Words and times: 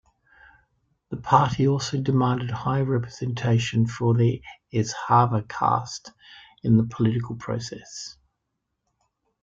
The 1.11 1.17
party 1.17 1.67
also 1.67 2.01
demanded 2.01 2.49
higher 2.49 2.83
representation 2.83 3.85
for 3.85 4.15
the 4.15 4.41
Ezhava 4.73 5.47
caste 5.47 6.09
in 6.63 6.77
the 6.77 6.85
political 6.85 7.35
process. 7.35 8.17